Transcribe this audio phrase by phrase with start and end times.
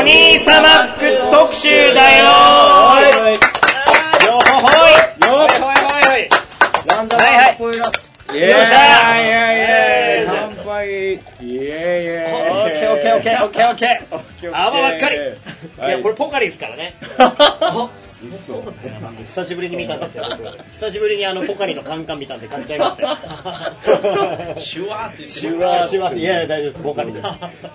[0.00, 0.06] せーの。
[0.06, 1.00] ソニーサマック
[1.30, 3.34] 特集だよはいはい。
[8.40, 8.72] よっし
[10.26, 10.88] 乾杯。
[10.88, 11.56] イエーイイ
[12.06, 13.66] エオッケーオッケーオッケー。
[13.68, 14.56] オッケーオッケー。
[14.56, 15.16] 泡ばっかり。
[15.16, 15.20] い
[15.90, 16.94] や、これポカリですからね。
[19.24, 20.42] 久しぶりに見たんですよ、僕。
[20.72, 23.08] 久しぶりにあのポカリのカンカン見たんで買っちゃいましたよ。
[24.58, 27.28] シュワーって言ってシュワーシュワーいやいや大丈夫です、ポカリです。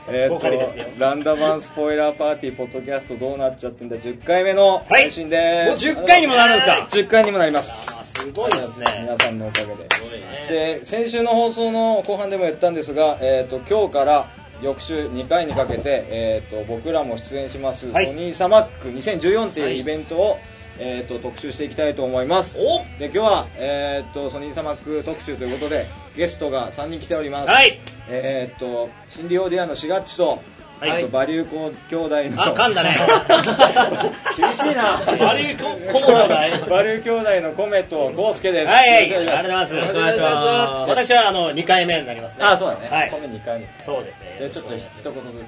[0.10, 0.86] えポカリですよ。
[0.86, 5.88] ーと、ランダマンスポイラーパーティーポッドキャストどうなっちゃってんだ？10回目のはい配信です。
[5.88, 7.72] もう10回にもなるんですか？10回にもなります。
[7.88, 8.86] あすごいですね。
[9.02, 10.80] 皆さんのおかげで。
[10.80, 14.28] で、先週の放送の後半でも言ったんですが、えっ、と、今日から
[14.62, 20.40] 翌週2回にかけて、えっ、と、僕らも出演します、はいソニーサマック2014ってはいいうイベントを、
[20.80, 22.58] えっ、と、特集していきたいと思います。
[22.60, 27.52] おで、今日は、えっ、と、ソニーサマック特集ということで、ゲストが3人来ております。
[27.52, 27.80] はい。
[28.10, 30.42] えっ、と、シンディオーディアのシガッチと、
[30.80, 33.00] はいあとバリュー兄弟の、あ、噛んだね。
[34.36, 35.02] 厳しいな。
[35.06, 38.68] バリューココモだい バリュー兄弟のコメとゴースケです。
[38.68, 39.74] はい、はい、ありがとうございます。
[39.74, 40.90] お願いします。
[40.90, 42.46] 私はあの2回目になりますね。
[42.46, 42.90] あ、そうだね。
[42.90, 43.68] はい米2回目。
[43.86, 44.36] そうですね。
[44.38, 45.46] じゃあちょっと一言ずつ、ちょっと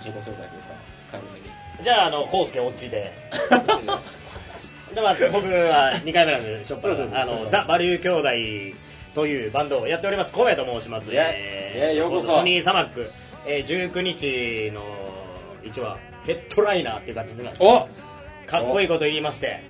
[0.00, 0.46] 自己紹介というか、
[1.12, 1.46] 軽めに。
[1.82, 3.10] じゃあ、あの、コウスケオチで。
[4.94, 8.76] で、まあ、僕は2回目なんで、しょっぱな、あの、ザ・バリュー兄弟
[9.14, 11.10] というバンドをやっております、コメと申します。
[11.10, 12.38] イェイイェイようこそ。
[12.38, 13.10] ソニーサマック、
[13.46, 14.82] えー、19日の
[15.64, 17.88] 一話、ヘッドライナーっていう感じでなんですお
[18.46, 19.60] かっこいいこと言いまして。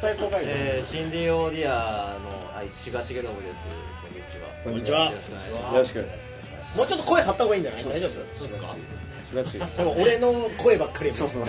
[0.00, 3.32] 対ポカリえー、シンディオーディアの、はい、志賀重信です。
[4.02, 4.48] こんにちは。
[4.64, 5.10] こんにちは。
[5.72, 6.06] よろしく。
[6.76, 7.84] もうちょっと声張った方がいいんじゃない？
[7.84, 8.10] 大丈夫？
[8.38, 8.76] そうですか？
[9.44, 9.76] しく。
[9.76, 11.42] でも俺の声ばっかりそうそう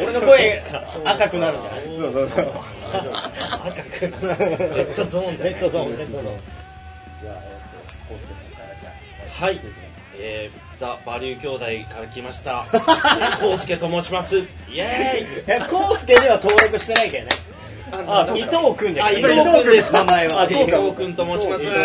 [0.00, 0.62] 俺の声
[1.04, 2.52] 赤くなるんじゃないそうそうそう。
[3.66, 6.40] 赤くなるレッドゾーンレッドゾーンレッドゾーン
[7.22, 8.90] じゃあ、えっと、コウスケさんからじゃ
[9.40, 9.44] あ。
[9.44, 9.60] はい。
[10.18, 12.66] えー、ザ・バリュー兄弟から来ました。
[13.40, 14.38] コウスケと申します。
[14.38, 14.42] イ
[14.78, 17.30] エーイいやコウスケでは登録してないけどね
[17.90, 19.92] あ伊藤君であ、伊藤くんです。
[19.92, 21.62] 名前は伊藤くんと申します。
[21.62, 21.78] 今日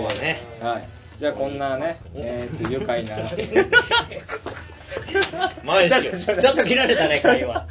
[0.00, 0.84] はね、はい。
[1.18, 3.16] じゃあこんなね、えーっと、愉快な。
[5.64, 5.88] 前。
[5.90, 7.66] ちょっと切られたね 会話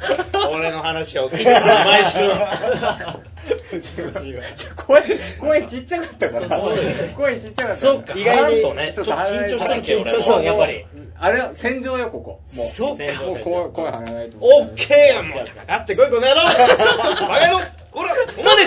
[0.50, 2.38] 俺の話を聞いてくれ、前しくん。
[4.86, 5.02] 声、
[5.40, 6.48] 声ちっちゃかったから。
[6.58, 7.80] そうそう声ちっちゃかった。
[7.80, 10.86] そうか意外にとね、ちょっと緊張したんけ、俺緊張したやっぱり。
[11.18, 12.40] あれは戦場よ、ここ。
[12.54, 12.68] もう。
[12.68, 13.04] そうか。
[13.22, 14.38] もう声、声張らないと。
[14.40, 15.46] オッケーやもう。
[15.46, 16.50] かかってこい、この野郎バ
[17.38, 18.64] カ野郎こら、おまね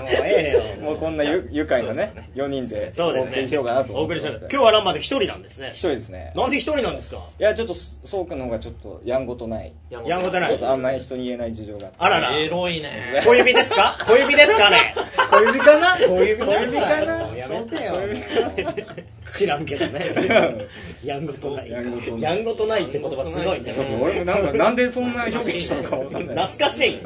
[0.00, 0.82] もうええよ。
[0.82, 3.32] もうこんなゆ愉快なね、4人でおそうですね。
[3.34, 4.36] 送りしようかなとお送りします。
[4.36, 5.70] 思ってま今日はランマで一人なんですね。
[5.72, 6.32] 一人ですね。
[6.34, 7.18] なんで一人なんですか？
[7.38, 9.72] いや、ちょっと、そうくんの方がちょっと、やんごとない。
[9.90, 10.50] やんごとない。
[10.50, 11.90] ちょっとあんまり人に言えない事情が。
[11.98, 12.38] あらら。
[12.38, 13.22] エロいね。
[13.24, 13.96] 小指ですか？
[14.06, 14.94] 小指ですかね？
[15.30, 15.96] 小指かな？
[15.96, 17.36] 小指小指かな？
[17.36, 17.92] やめてよ。
[17.94, 18.94] 小指かな
[19.30, 20.68] 知らんけどね。
[21.02, 21.70] やんごとない。
[21.70, 22.22] やんごとない。
[22.22, 23.72] やんごとないって言葉すごいね。
[23.72, 26.46] そうそう俺もなんか、なんでそんな表現したのかわかんない。
[26.46, 27.00] 懐かしい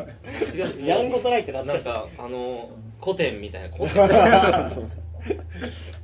[0.84, 2.68] やんごとないって懐かしいなんか、あの、
[3.02, 4.98] 古典みたいな、古典。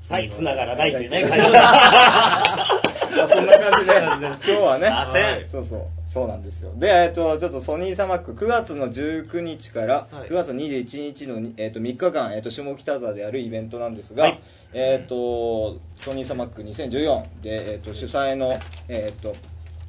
[0.09, 5.47] はい繋がらないっていうね 会まあそんな感じで、 今日はね、あせんはい。
[5.51, 5.81] そうそう、
[6.13, 6.73] そうなんですよ。
[6.77, 10.29] で、えっと、ちょっとソニーサマック9月の19日からはい。
[10.29, 14.41] 9月21日の、えっと、3日間、えっと、下北沢でやるイベントなんですが、はい。
[14.73, 18.59] えっと、ソニーサマック2014で、えっと、主催の、
[18.89, 19.37] えっと、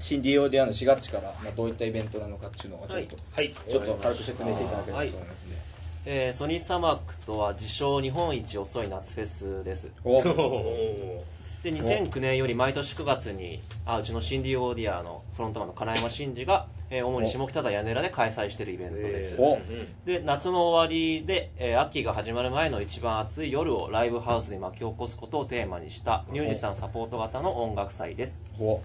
[0.06, 3.56] シンディオーディアの4月から、まあ、どういったイベントなのかっていうのをちょっと、はい。
[3.68, 5.76] ちょっと軽く説明していただければと思いますね。
[6.06, 9.90] えーソニーサマックとは自称日本一遅い夏フェスです。
[10.04, 10.22] お。
[11.64, 19.42] で2009年より毎年9月にあうちのシンディオーディアのフロントマンの金山真司が、えー主に下北沢屋根裏で開催しているイベントです。
[19.42, 19.58] お。
[20.06, 28.44] で夏の終わりで、えー秋が始まる前の一番暑い夜をライブハウスに巻き起こすことをテーマにしたミュージシャンサポート型の音楽祭です。
[28.60, 28.82] おお。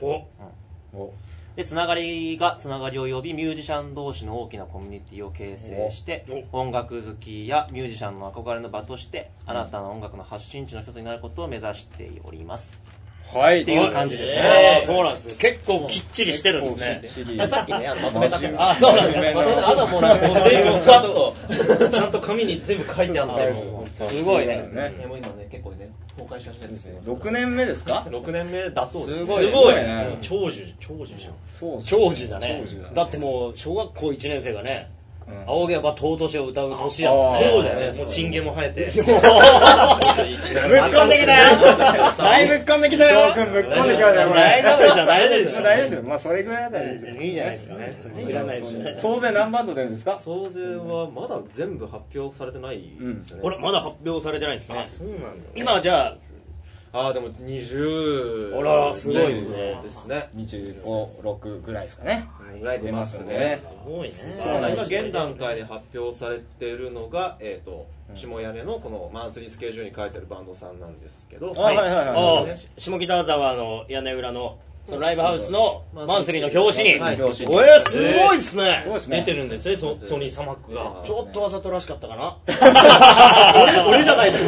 [0.00, 0.26] お
[1.56, 12.78] でつながりがつながりを呼びミュージシャン同士の大きなコミュニティを形成して音楽好きやミュージシャンの憧れの場として新たな音楽の発信地の一つになることを目指しております。
[13.32, 13.62] はい。
[13.62, 14.82] っていう感じですね。
[14.82, 15.34] あーそうなんですね。
[15.38, 17.46] 結構きっちりしてるんですね。
[17.48, 17.88] さっきね。
[17.88, 19.86] あのまとめたからあそうなんだ真面目なあと。
[19.86, 21.34] もうなんかもう全部ちゃんと、
[21.90, 24.08] ちゃんと紙に全部書いてあって。
[24.08, 24.68] すごいね。
[24.72, 25.06] ね。
[25.06, 26.84] もう今ね、結構ね、公開し始めてるんです。
[26.84, 27.00] よ。
[27.04, 29.18] 6年目ですか？6年目だそうです。
[29.20, 29.46] すごい。
[29.46, 29.74] すごい。
[29.74, 30.18] ねね。
[30.20, 31.34] 長寿、長寿じゃん。
[31.48, 32.62] そう長寿だね。
[32.64, 32.94] 長寿だね。
[32.94, 34.90] だってもう小学校1年生がね
[35.46, 37.50] 青毛は尊しを歌う年やあー。
[37.50, 37.98] そうだよね。
[37.98, 38.90] もうチンゲも生えて。
[39.02, 39.14] ぶっ
[40.92, 41.76] こんできたよ。
[42.16, 43.28] だいぶぶっこんできたよ。
[43.28, 46.02] 翔くんぶっこんできたよ大丈夫でしょ大丈夫でしょ大丈夫ですよ。
[46.02, 46.86] まあそれぐらいだったらい
[47.24, 47.92] いいいじゃないですかね。
[48.24, 50.18] 知らないでしょ総勢何バンド出るんですか？
[50.18, 52.84] 総勢はまだ全部発表されてないで
[53.24, 54.58] すよね、これまだ発表されてないん。
[54.60, 55.28] ですねそうなんだ。
[55.54, 56.16] 今じゃあ
[56.94, 59.80] ああでも20あらすごいですね。
[59.82, 62.28] ですね256ぐらいですかね。
[62.60, 63.60] ぐらい出ます出ね。
[63.62, 64.14] すごいね。
[64.38, 76.98] 今現段階で発表されているのが、えー、と下屋根のこのマンスリースケジュールに書いてるバンドさんなんですけど、あはいはいはい下北沢の屋根裏のそのライブハウスのマンスリーの表紙に。
[76.98, 77.50] はい表紙。
[77.50, 78.82] におえすごいですね。
[78.84, 79.18] そうですね。
[79.20, 81.02] 出てるんですねソソニーサマックが。
[81.06, 82.36] ちょっとわざとらしかったかな。
[83.62, 84.38] 俺俺じゃないで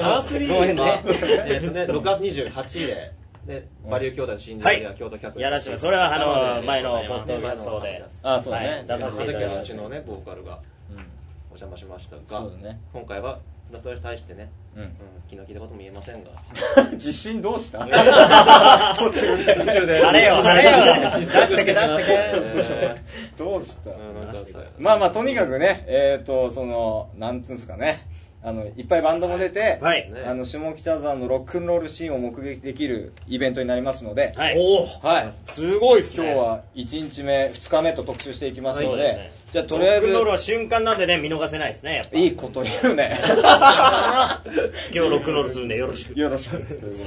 [0.00, 1.02] マンスリーは、
[1.46, 3.12] えーとね、6月28で
[3.46, 5.82] でバリュー兄弟の新宿や京都客やらしてます。
[5.82, 6.18] それはあ
[6.58, 8.04] の前のポッドキャストで。
[8.22, 8.68] あそうだね。
[8.68, 8.86] はい。
[8.86, 9.62] 出させていただきました。
[9.62, 10.58] うちのねボーカルが
[11.50, 12.46] お邪魔しましたが、
[12.92, 14.82] 今回は綱取りに対してね、うん。
[14.82, 14.90] うん、
[15.28, 16.30] 気の利いたことも言えませんが。
[16.92, 17.80] 自信どうした？
[18.96, 19.54] 途中で。
[19.54, 20.00] 途中で。
[20.00, 21.16] 晴れよ晴れよ出
[21.46, 22.96] してけ 出してえ
[23.36, 23.90] どうした？
[24.78, 28.06] まあまあとにかくねえっ、とそのなんつうんですかね。
[28.42, 30.08] あのいっぱいバンドも出て、はい。
[30.08, 34.56] ねあの下北沢のロックンロールシーンを目撃できるイベントになりますので、はい。
[34.56, 36.26] おおはいすごいっすね。
[36.32, 40.08] 今日は1日目2日目と特集していきますので、はいじゃあとりあえず。
[40.08, 42.18] ロックンロールは瞬間なんでね見逃せないですねやっぱ。
[42.18, 43.18] いいこと言うね。
[43.24, 43.30] 今
[44.90, 46.18] 日ロックンロールするんでよろしく。
[46.18, 46.58] よろしく。
[46.58, 47.06] ということで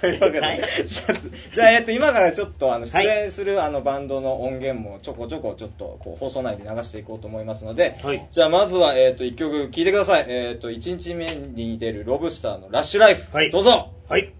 [0.00, 0.86] というわけで、
[1.54, 8.28] じゃあ、えっと、今からちょっと、あの、出演する、あの、バンドの音源もちょこちょこ、ちょっと、こう、放送内で流していこうと思いますので、はい。
[8.30, 10.26] じゃあ、まずは、えっと、一曲聴いてください。
[10.28, 13.34] えっと、1日目に出るロブスターのラッシュライフ。
[13.34, 13.50] はい。
[13.50, 13.92] どうぞ。
[14.08, 14.37] はい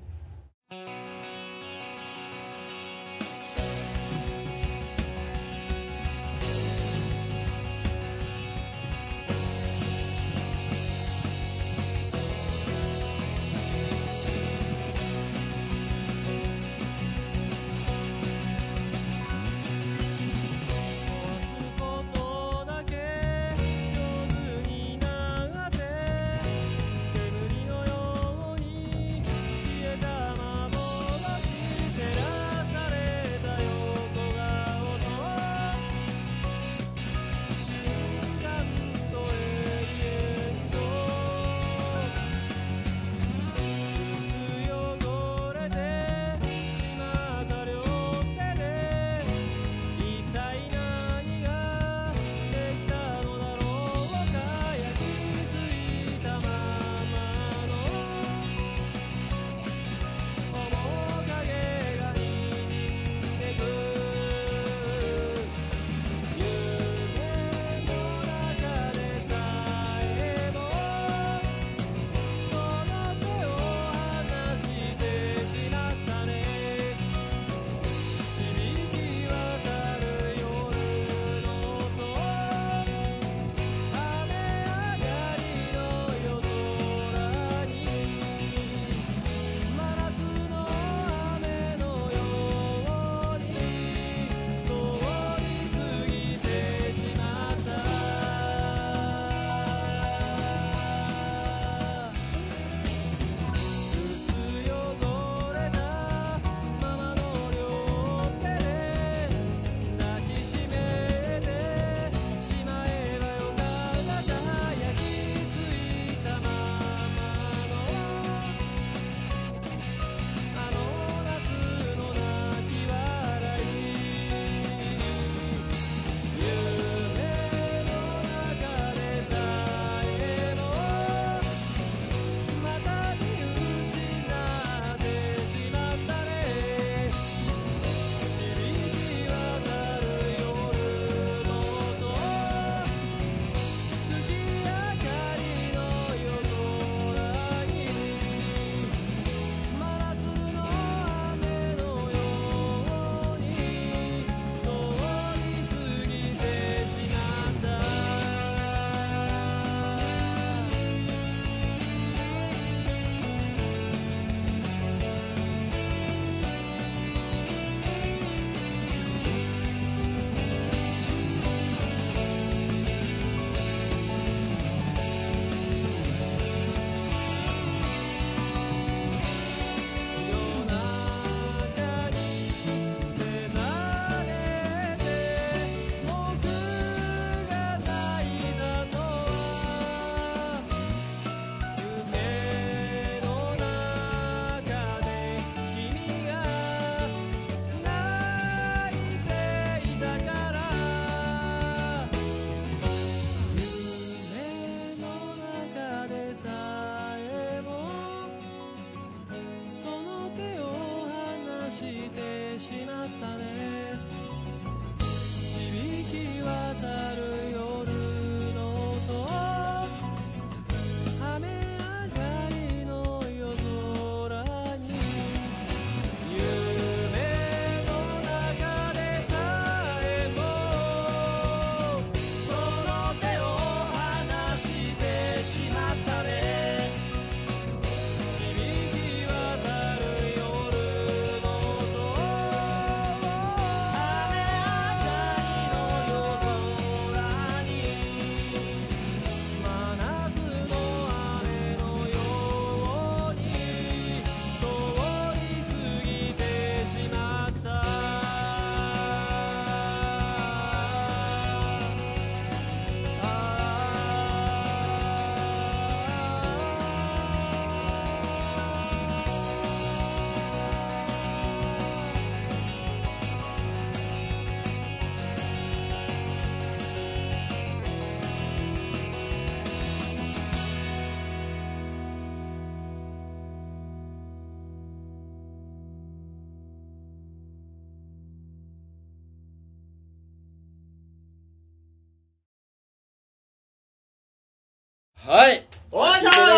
[295.38, 295.64] はい。
[295.92, 296.50] おいしょーいやい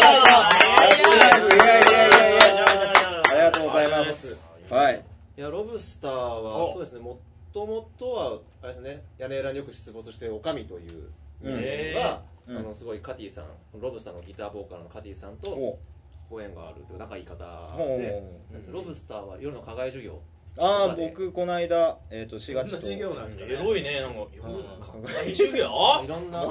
[1.21, 2.65] やいやいやいやいや
[3.29, 4.39] ありがとうございます。
[4.71, 5.05] はい。
[5.37, 7.01] いやロブスターはそうですね。
[7.01, 7.19] も
[7.53, 9.03] ともとはあれですね。
[9.19, 11.11] 屋根裏によく出没してるおかみという
[11.43, 11.59] うん。
[11.61, 12.57] へが、うん。
[12.57, 13.45] あのすごいカティさん
[13.79, 15.79] ロブスターのギターボーカルのカティさんとお。
[16.31, 17.37] ご縁があるという仲いい方
[17.77, 18.23] で
[18.73, 20.23] ロブスターは夜の課外授業
[20.57, 22.77] ああ僕この間えっと4月と。
[22.77, 24.21] 授業なんですねエロいねなんか
[25.03, 25.65] 大授業
[26.05, 26.43] いろんな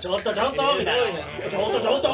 [0.00, 2.08] ちょっとちょっとみたいなえちょっとちょっと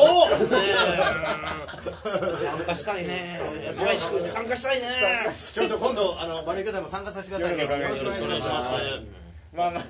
[2.43, 3.41] 参加したいね
[3.75, 4.89] 白石君参加したいね
[5.55, 9.85] ちょっと今度あのバリュー兄弟も参加させてくださいねよろしくお願いしますまあまあ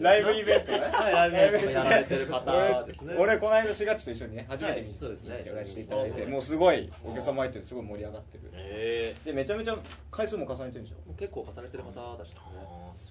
[0.00, 9.78] ライブイベントねライブイベントやられてる方ですね俺俺この間4月と一緒にね初めて見そうですねやらせていただいてもうすごいお客様入ってすごい盛り上がってるえでめちゃめちゃ
[10.10, 12.46] 回数も重ねてるんでしょ結構重ねてる方でしたね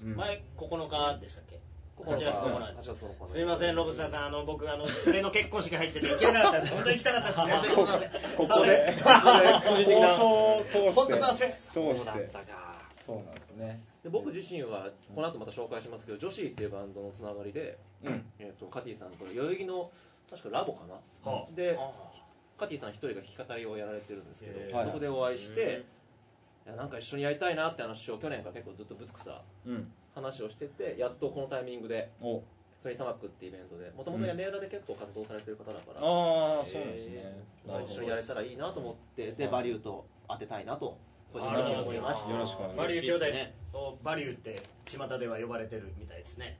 [0.03, 1.60] うん前9日でしたっけ
[1.98, 4.25] 8日月9日8月9日すいませんロブスターさん。
[4.27, 6.68] あの僕あの連れの結婚式入ってて行けなかったで。
[6.68, 8.98] す本当に行きたかったです申し訳ございませんここで。
[9.01, 18.25] 放送を通して本当すいません通そうだったかそうなんですねで僕自身はこの後また紹介しますけど女子っていうバンドのつながりで、うん。
[18.39, 19.92] えー、とカティさんと代々木の
[20.30, 21.80] 確かラボかな、はで
[22.58, 25.86] カティさん一人が弾き語りをやられてるんですけど、そこでお会いして、
[26.66, 32.43] いやなんか一緒にやりたいなって話を去年から結構ずっとぶつくさうん話をしててやっとこのタイミングでお。
[32.79, 37.41] ソニーサマックっていうイベントでもともと屋根裏で結構活動されてる方だから、ああそうなんですね。
[37.65, 40.95] まあ一緒にやれたらいいなと思ってでバリューと当てたいなと
[41.33, 43.50] 個人的に思いましよろしくお願いしますバリュー兄弟嬉しいです。
[43.50, 46.59] ねとバリューって巷では呼ばれてるみたいですね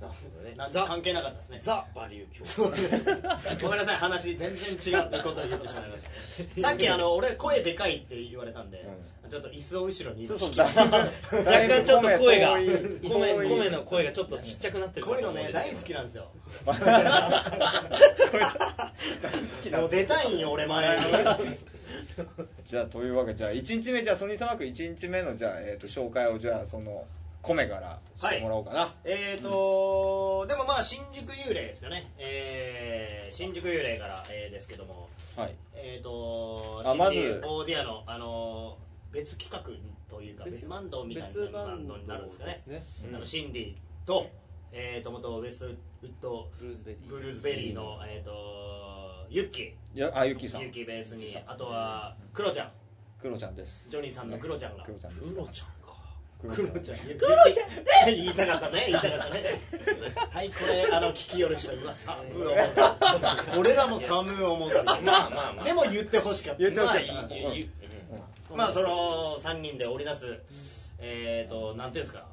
[0.00, 0.86] なるほどね。
[0.86, 1.60] 関係なかったですね。
[1.62, 6.04] ザ・バリュー兄弟ごめんなさい話全然違ったことを言ってしまいまし
[6.62, 6.62] た。
[6.68, 8.86] さっきあの俺声でかいって言われたんで、
[9.28, 11.02] ちょっと椅子を後ろにそうそう引きました若
[11.68, 16.30] 干ちょっと声が米米の声がちょっとちっちゃくなってるこういうのね大好きなんですよ。
[16.64, 16.74] 好
[19.62, 21.04] きなもう出たいんよ俺前に。
[22.64, 27.04] じゃあというわけでじゃあ1日目じゃあソニーサマーク1日目のじゃあ、えー、と紹介をじゃあその
[27.48, 32.12] 米からしてもらおうかな、えーとでもまあ新宿幽霊ですよね。
[32.18, 35.08] えー、新宿幽霊から、えーですけども。
[35.36, 35.54] はい。
[35.74, 38.76] えーとあまずオーディアのあの
[39.12, 39.62] 別企画
[40.14, 42.62] というか別バンドみたいなバンドンになるんですかね。
[42.66, 43.74] ねうんあのシンディ
[44.06, 44.30] と,、
[44.70, 45.70] えー、と元ウエストウ
[46.04, 47.08] ッドブルーズベリー。
[47.08, 50.62] ブルーズベリーの、えー、とユッキいやあゆきさん。
[50.62, 51.36] ユッキーベースに。
[51.46, 52.72] あとはクロちゃん。
[53.20, 53.90] クロちゃんです。
[53.90, 54.84] ジョニーさんのクロちゃんが。
[54.84, 55.66] クロちゃんですクロちゃん。
[55.66, 55.72] か
[56.40, 58.86] クロクちゃんクロちゃん言いたかったね。
[58.88, 59.60] 言いたかったね。
[60.30, 65.64] はいこれあの聞きよる人うわ寒い思った俺らも寒い思ったまあまあまあ。
[65.64, 66.60] でも言ってほしかった。
[66.60, 68.54] 言ってほしかった。
[68.54, 70.38] まあその3人で織り出す
[71.00, 72.26] えっ、ー、となんていうんですか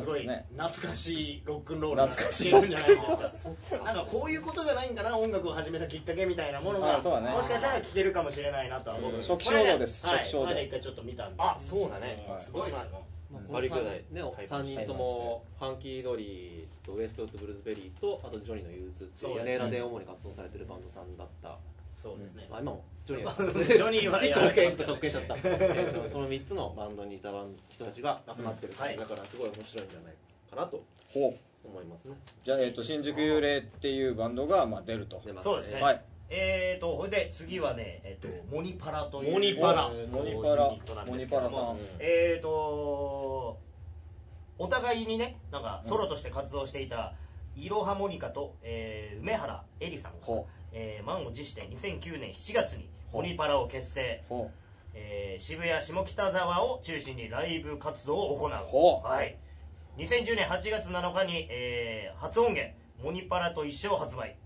[0.00, 2.50] すごいなんすかね懐かしいロックンロール懐かしい。
[2.50, 7.30] るんじゃないですかなんかこういうことじゃないんかな音楽を始めたきっかけみたいなものがね。
[7.30, 10.06] もしかしたら聞けるかもしれないなとは僕初期衝動です。
[10.06, 10.52] 初期衝動。
[10.52, 11.42] 一回ちょっと見たんで。
[11.42, 12.26] あそうだね。
[12.28, 12.42] はい。
[12.42, 12.82] すごいです
[14.10, 21.56] ね、3人ともファンキードリーとウエストウッドブルーズベリーとあとジョニーの憂鬱っていう屋根裏で主に活動されてるバンドさんだった、
[22.02, 22.46] そうですね。
[22.50, 22.84] まあ、今も？
[23.06, 23.34] ジョニーは。
[23.52, 24.22] ジョニーは。
[24.24, 25.36] 一個確認しちゃった確認しちゃった。
[25.38, 27.30] えーその3つのバンドにいた
[27.68, 30.14] 人たちが集まってる感じだからすごい面白いんじゃない
[30.50, 30.82] かなと
[31.12, 31.68] ほう。
[31.68, 32.16] 思いますね。
[32.44, 35.20] じゃあ、えー、と新宿幽霊っていうバンドが、まあ、出ると。
[35.24, 35.80] 出ますそうですね。
[35.80, 36.02] はい。
[36.28, 39.32] えーとほいで次はねえっ、とモニパラという。
[39.32, 39.88] モニパラ。
[39.88, 41.04] モニパラ。
[41.06, 41.50] モニパラ。
[41.50, 41.78] さん。
[41.98, 43.58] えーと
[44.58, 47.14] お互いにねなんかソロとして活動していた
[47.56, 54.50] イロハモニカと、えー梅原絵里さんがほ、えー満を持して2009年7月にほうモニパラを結成、ほ
[54.94, 59.36] えー渋谷下北沢を中心にライブ活動を行う、はい、
[59.98, 64.36] 2010年8月7日に、えー初音源「モニパラと一緒」を発売。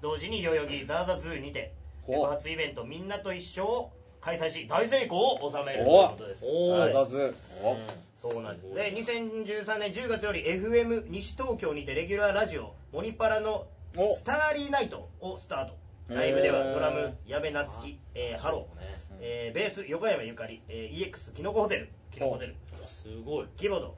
[0.00, 2.16] 同時に代々木ザーザズーにてほう。
[2.16, 6.46] レコ発イベント「みんなと一緒」を開催し大成功を収めるというおことです。
[6.46, 6.70] う。
[6.70, 6.90] はい。
[6.90, 7.76] あざずお
[8.22, 8.74] そうなんです。
[8.74, 15.74] で2013年10月より FM 西東京にてレギュラーラジオ「モニパラのおスターリーナイト」をスタート。
[16.08, 18.82] ライブではドラム矢部夏樹、えーハロー、
[19.20, 21.88] えーベース横山ゆかり、えー EX キノコホテル。
[22.10, 22.56] キノコホテル。
[22.88, 23.46] すごい。
[23.56, 23.96] キーボード、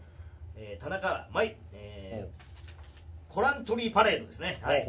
[0.56, 2.52] えー田中舞、えー
[3.32, 4.86] コラントリーパレードですね、はい、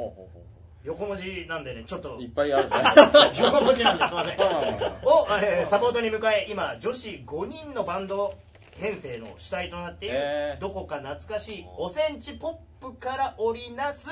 [0.83, 2.17] 横文字なんでねちょっと。
[2.17, 2.75] ういっぱいあるね。
[3.39, 4.38] 横文字なんですいません。
[4.38, 8.33] うんを、えーサポートに迎え今女子5人のバンド
[8.75, 10.60] 編成の主体となっている、へー。
[10.60, 14.10] どこか懐かしい5センチポップから織りなす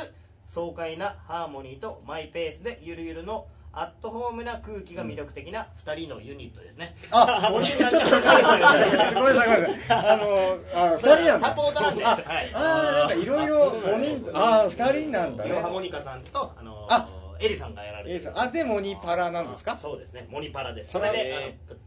[0.53, 9.79] 爽快なハーモニーとマイペースでゆるゆるのアットホームな空気が魅力的な2人のユニットですね、あ、5人ちょっとごめんなさい、ごめんなさい。
[9.87, 11.47] あの、あ、2人なんだ。
[11.49, 15.51] サポートなんで、あ、はい、あーなんかいろいろ5人、あー、2人なんだね。
[15.51, 15.61] ヨ。
[15.61, 17.07] ハモニカさんと、あのあ
[17.39, 18.15] エリさんがやられてる。
[18.17, 18.41] えーさん。
[18.41, 19.77] あ、で、モニパラなんですか？
[19.77, 20.91] そうですね、モニパラです。
[20.91, 21.77] それであの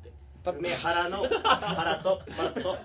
[0.43, 0.59] プッて。
[0.59, 2.79] 梅原の原とパッと、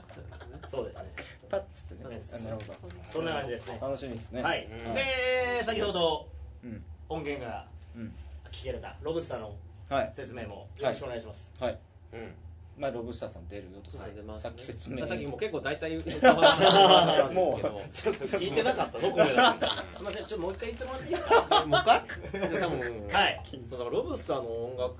[0.70, 1.14] そうですね、
[1.50, 2.22] パッつってね。
[2.34, 2.94] あなるほど。
[3.12, 3.80] そんな感じですね。
[3.82, 4.42] 楽しみですね。
[4.42, 6.28] はい、うんで、先ほど
[6.64, 6.84] うん。
[7.10, 8.14] 音源がうん。
[8.52, 9.54] 聞けれたロブスターの
[9.90, 10.14] はい。
[10.16, 11.48] 説明もよろしくお願いします。
[11.60, 11.78] はい。
[12.14, 12.34] うん
[12.78, 15.06] まあ、ロブスターさん出るよとさ出ますさっき説明。
[15.06, 19.54] さっきもう結構大体言ってもらったんですもうけどちょっと聞いてなかったのこれだ
[19.94, 21.66] すみません、ちょっともう一回言ってもらっていいですか？
[21.68, 22.50] もう一回？
[22.50, 23.44] で多分はい。
[23.70, 24.96] そうだからロブスターの音楽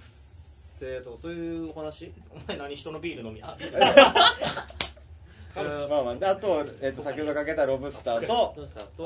[0.78, 2.14] 性とかそういうお話？
[2.32, 2.76] お前何？
[2.76, 3.42] 人のビール飲み？
[3.42, 3.56] あ、
[5.56, 8.56] まあまあ、あと、えっと、先ほどかけたロブスターと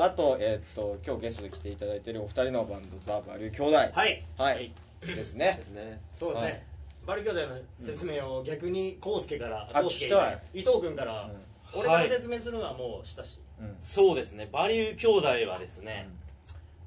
[0.04, 3.76] あと、えっと、今日ゲストで来ていただいているお二人のバンド、ザ・バリュー兄弟。
[3.76, 4.24] はい。
[4.38, 4.74] はい。
[5.06, 5.66] ですねで。
[5.66, 6.48] すねそうですね。
[6.48, 6.64] はい
[7.06, 11.32] バリ兄弟の説明を逆にコウスケから、あコウス伊藤君から、うん
[11.76, 13.40] 俺から説明するのはもうしたし。
[13.60, 13.76] うん。
[13.82, 16.08] そうですねバリュー兄弟はですね、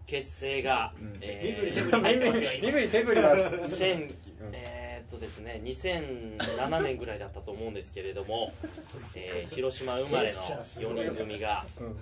[0.07, 3.37] 結成が、うん身え振り手振り 身振り手振りだ。
[3.37, 4.15] ー千
[4.53, 8.53] えーっとですね2007年ぐらいだったと思うんですけれども、
[9.15, 11.99] えー広島生まれの4人組がうん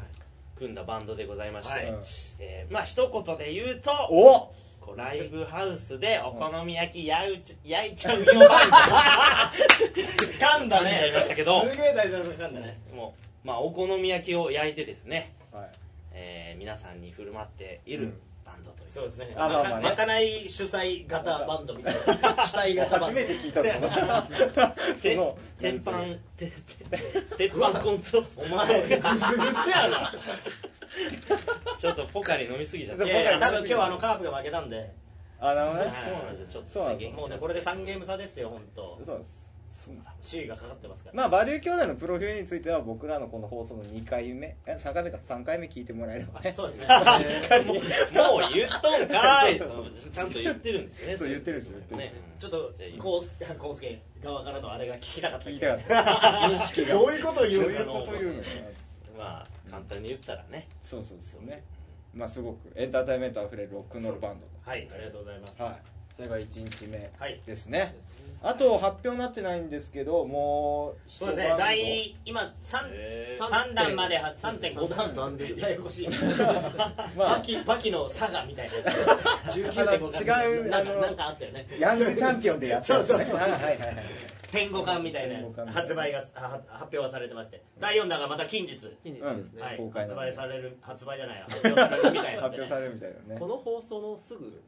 [0.56, 1.94] 組んだバンドでございまして、はい
[2.38, 9.50] えーまあ一言で言うとおこうライブハウスでお好み焼き焼いち焼いちゃうよバンド噛んだ
[10.38, 11.22] 噛んじゃいまね。
[11.22, 12.78] したけどすげえ大事なの噛んだね。
[12.94, 13.14] も
[13.44, 15.68] う、まあ、お好み焼きを焼いてですね、はい。
[16.12, 18.20] えー皆さんに振る舞っているうん
[18.94, 19.34] そうですね。
[19.36, 22.46] あまあまあねまかない主催型バンドみたいな。
[22.46, 23.06] 主体型バンド。
[23.06, 23.70] 初めて聞いたぞ。
[24.94, 25.92] そての、鉄板
[26.36, 26.52] てて
[27.36, 29.00] 鉄板コントお前、グズグズ
[29.68, 30.12] やな。
[31.76, 34.92] ちょっとポカリ飲みすぎちゃったいやいや、多分今日はあのカープが負けたんで、
[35.40, 35.92] あ、なるほどね。
[35.92, 39.00] そうなんですよもうね、これで3ゲーム差ですよ、本当。
[39.04, 39.43] そうです。
[39.74, 40.14] そうだ。
[40.24, 41.16] 首位がかかってますから。
[41.16, 46.54] まあ、バリュー兄弟のプロフィールについては僕らのこの放送の2回目、え、3回目か、3回目聞いてもらえればね。
[46.56, 46.86] そうですね。
[47.66, 55.94] もうもう言っとんかい そうちゃんと言ってるんですねそう言ってるんですよ言ってるねちょっと、コウスケ、コウスケ側からのあれが聞きたかった聞いたかった。
[56.48, 56.94] 認識が。
[56.94, 57.92] どういうこと言どういううかの？
[57.94, 59.18] こと言うのかな。
[59.18, 61.64] まあ簡単に言ったらねそうそうですよね。
[62.14, 65.60] まあ、すごくエンターテインメントあふれるロックンロールバンドはい、ありがとうございます。
[65.60, 65.82] はい。
[66.14, 67.96] それが1日目はいですね。
[68.46, 75.16] あと、発表になってないんですけど、もう、そうですね、第、今、三へ三3段までは、3.5段。
[75.16, 76.08] 段でややこしい。
[77.16, 77.36] まあ。
[77.36, 78.92] パキ、パキの差がみたいな。
[79.50, 81.66] 19.5あの違うなんか、あのなんかあったよね。
[81.80, 82.98] ヤングチャンピオンでやった。
[82.98, 83.24] んですね。
[83.24, 83.40] そうそう。
[83.40, 83.78] はいはいはい。
[83.78, 84.04] はい。
[84.52, 87.62] 天五巻みたいな発売がは発表はされてまして。
[87.80, 89.76] 第4弾がまた近日、近日ですね、はい。
[89.78, 92.48] 公開発売される発売じゃない発表されるみたいなね。
[92.48, 93.40] 発表さ、れるみたいなね。
[93.40, 93.46] こ。
[93.48, 94.62] の放送のすぐ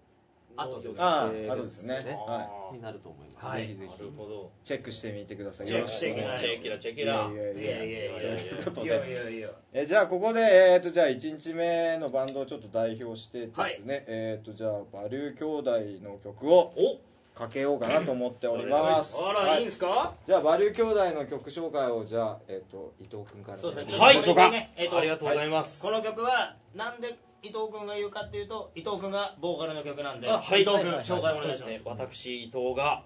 [0.57, 1.95] あとああ予定あとですね。
[2.27, 3.66] はになると思います、はい。
[3.69, 4.51] ぜひぜなるほど。
[4.62, 5.66] ひチェックしてみてください。
[5.66, 5.90] チェック。
[5.90, 8.42] してみてチェキラチェキラいやいやいやいやいや。
[8.42, 9.14] いやということいやいで。
[9.14, 9.51] やいや。
[9.73, 14.05] えじゃあここで、えー、とじゃあ1日目のバンドをちょっと代表してですね、はい。
[14.07, 15.71] えっ、とじゃあバリュー兄弟
[16.03, 17.01] の曲をお。
[17.37, 19.14] かけようかなと思っております。
[19.14, 19.64] あら、、はい。
[19.64, 20.14] いんすか？
[20.27, 23.99] じゃあバリュー兄弟の曲紹介をじゃあえっ、と伊藤君から、そうですね。
[23.99, 24.14] はい。
[24.14, 24.73] ちょっとこれね。
[24.75, 27.14] えっとありがとうございます、この曲はなんで
[27.46, 30.62] 伊藤君が言うかっていうと伊藤君がボーカルの曲なんで、あはい。
[30.62, 31.04] 伊藤君、はい。
[31.04, 31.80] 紹介お願いします。
[31.85, 33.04] 私伊藤が、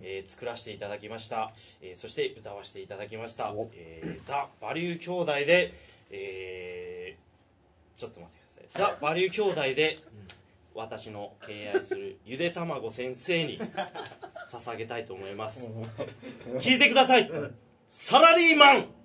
[0.00, 3.52] えー作らせていただきました、えーそして歌わせていただきました。
[3.52, 5.74] お「えーザ・バリュー兄弟で」
[6.10, 9.98] えーちょっと待ってください「ザ・バリュー兄弟で」
[10.74, 13.60] 私の敬愛するゆで卵先生に
[14.50, 15.66] 捧げたいと思います。
[16.60, 17.30] 聞いてください。
[17.90, 18.94] サラリーマン「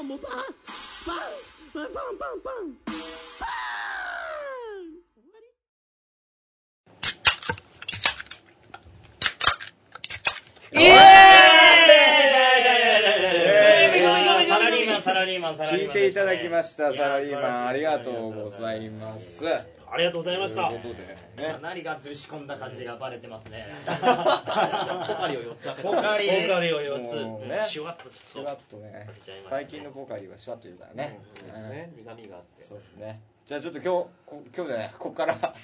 [0.00, 0.18] パンも
[16.00, 17.66] ていただきました、サラリーマン。
[17.66, 19.44] ありがとうご素ざいます。
[19.92, 20.88] ありがとうございましたというこ
[21.42, 23.66] かなりがっつり仕込んだ感じがバレてますね。
[23.84, 26.28] ポカリを4つ開けたポカリ。
[26.28, 29.08] ポカリを4つ、シュワッとちシュワッとね
[29.48, 31.20] 最近のポカリはシュワッと言うからね。
[31.96, 33.20] 苦味があってそうですね。
[33.44, 33.88] じゃあちょっと今日、
[34.24, 35.54] こ今日じゃない、ここから、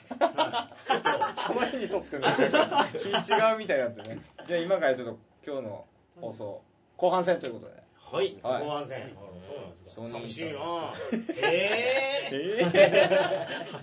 [1.47, 4.19] その日に撮ってるの日違うみたいになってね。
[4.49, 5.85] じゃあ今からちょっと今日の
[6.21, 6.63] 放送、
[6.97, 7.86] 後半戦ということで。
[8.13, 8.37] はい。
[8.43, 8.63] はい。
[8.63, 9.17] 後半戦。
[9.89, 10.61] そうなんです寂しいな。
[11.43, 12.79] えええ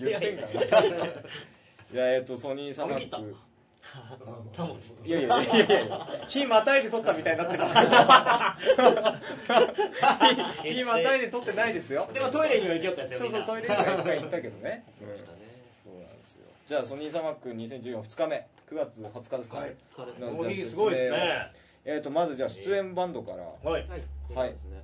[0.00, 0.86] 言ってんかな。
[0.86, 3.36] いや、えっと、ソニーサマック。
[5.04, 6.26] いやいやいやいや。
[6.28, 7.74] 火またいで撮ったみたいになってます。
[7.74, 7.80] け
[10.72, 10.74] ど。
[10.74, 12.08] 火またいで撮ってないですよ。
[12.10, 12.12] ー。
[12.14, 14.84] でもトイレには行きよったですよ、そうそう、トイレには一回行ったけどね。
[15.00, 15.08] うん。
[15.08, 16.46] そうなんですよ。
[16.66, 19.74] じゃあ、ソニーサマック2014、2日目、9月20日ですか、はい。
[19.94, 20.30] そうですね。
[20.70, 21.52] すごいですね。
[21.84, 23.86] えっと、まずじゃあ、出演バンドから、はい。
[24.32, 24.50] はい。
[24.50, 24.82] ですね。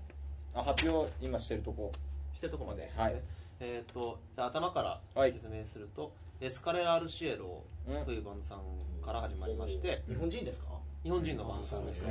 [0.54, 1.92] あ発表今してるとこ。
[2.34, 2.82] してるとこまで。
[2.82, 3.22] ですね、はい。
[3.60, 5.32] えっ、とじゃあ頭からはい。
[5.32, 7.62] 説明すると、エスカレラ・アルシエロ
[8.04, 8.60] というバンドさん
[9.04, 10.68] から始まりまして、日本人ですか？
[11.02, 12.02] 日本人のバンドさんです。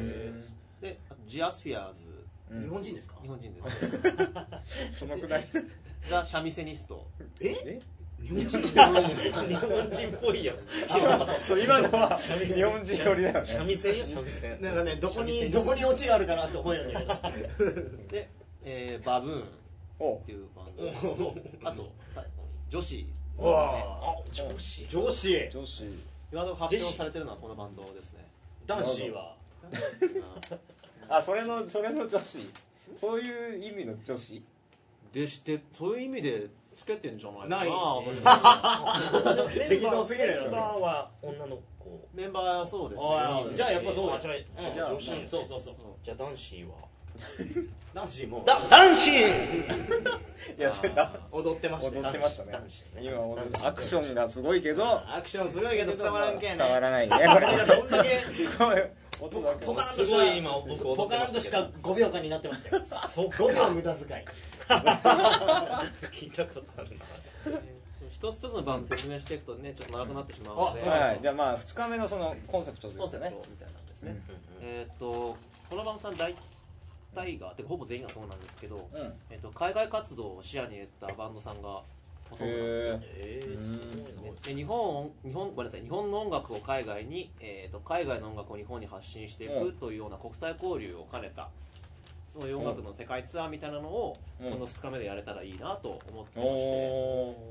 [0.81, 1.99] でジアスフィアーズ。
[2.51, 2.63] うん。
[2.63, 3.15] 日本人ですか？
[3.21, 4.97] 日本人です。
[4.99, 5.47] そのくらい。
[6.09, 7.05] ザ・シャミセニスト。
[7.41, 7.49] え？
[7.65, 7.81] え？
[8.21, 10.51] 日本人日本人っぽい
[11.63, 13.45] 今のは日本人寄りだよね。
[13.45, 14.61] 三味線よ三味線。
[14.61, 16.93] なんかね、どこに、どこにオチがあるかなと思うよね。
[18.11, 18.29] で、
[18.63, 19.45] えーバブーンっ
[19.99, 20.91] おていうバンド。
[20.91, 25.83] とあと最後に女子うわあ上司上司、女子。
[26.31, 28.27] 今の発表されてるのはこのバンドですね。
[28.67, 29.35] 男子は。
[31.09, 32.37] あ、それの、それの女子。
[32.99, 34.43] そういう意味の女子。
[35.11, 36.47] でしてそういう意味で
[36.79, 37.69] つけてんじゃないかなない。
[37.69, 39.67] 私。
[39.69, 42.07] 適当すぎるよメンバーは女の子。
[42.13, 43.09] メンバーはそうですね。
[43.55, 44.33] じゃあやっぱそうだあじゃあ
[44.69, 44.73] うん。
[44.73, 45.05] じゃあ女子。
[45.27, 45.61] そうそう。
[45.61, 45.75] そう。
[46.03, 46.89] じゃあ男子は。
[47.93, 48.43] 男子も。
[48.45, 49.09] だ男子！
[50.57, 51.11] いや、それだ。
[51.31, 52.51] 踊ってました踊ねってましたね。
[52.53, 52.85] 男子。
[53.01, 56.63] 今アクションがすごいけど、アクションすごいけど伝わらんけんね。
[56.63, 57.15] 伝わらないね。
[57.15, 57.65] こいやれ。
[57.65, 58.09] どんだけ、
[59.19, 62.83] 音だけポカーンすとしたごい今僕踊ポカーンとしか5秒間になってましたよ。
[63.13, 64.25] そう5秒無駄遣い。
[66.11, 67.05] 聞いたことあるな
[68.11, 71.19] 一つ一つのバンド説明していくとねちょっと長くなってしまうのであはい。
[71.21, 73.49] じゃあまあ、2日目のそのコンセプトというかねコンセプト。
[73.49, 74.21] みたいなんですね、
[74.61, 75.37] えーっと
[75.69, 76.35] このバンドさん大
[77.13, 79.13] 体がてかほぼ全員がそうなんですけど、うん。
[79.29, 81.81] えーっと海外活動を視野に入れたバンドさんが
[82.29, 83.81] ほとんどなんですよへえー。
[83.81, 85.81] すごいなで日本日本ごめんなさい。
[85.81, 91.49] 日本の音楽を海外に、えー、と海外の音楽を日本に発信していうんくというような国際交流を兼ねた
[92.25, 94.51] そういう音楽の世界ツアーみたいなのをうん。
[94.51, 96.57] この2日目でやれたらいいなと思ってまし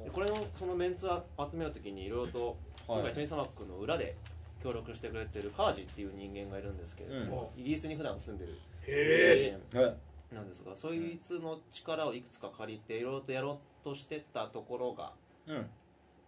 [0.04, 2.56] てこれのそのメンツを集めるときにいろいろと
[2.88, 3.00] はい。
[3.00, 4.16] 今回ソニーサマックの裏で
[4.62, 9.84] 協力してくれてる川地っていう人間がいるんですけれども、イギリスに普段住んでるへ人間。
[9.84, 9.94] ー。
[10.32, 15.12] なんですがそいつの力をいくつか借りていろいろとやろうとしてたところが
[15.46, 15.66] うん。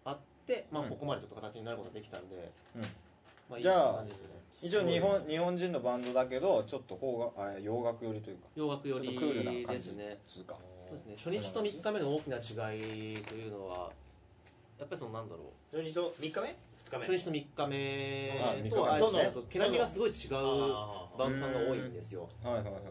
[0.04, 0.88] あって、まあ、うん。
[0.90, 2.82] ここまでちょっと形になることができたんで、うん。
[2.82, 2.88] ま
[3.56, 4.40] あ、いいじゃあ感じですよね。
[4.62, 8.42] 一応日本日本人のバンドだけどちょっと邦楽あ洋楽寄りというか。
[8.56, 9.84] 洋楽寄りちょっとクールな感じ。
[9.84, 10.56] ですねつうか
[10.88, 13.90] そうですね初日と3日目の大きな違いというのは
[14.78, 15.76] やっぱりそのなんだろう。
[15.76, 16.98] 初日と3日目 ?2 日目？
[16.98, 18.76] 初日と3日目あ三日
[19.12, 19.30] 目。
[19.30, 22.28] と毛並みがすごい違うあバンドさんが多いんですよ。
[22.42, 22.82] はいはいはいはい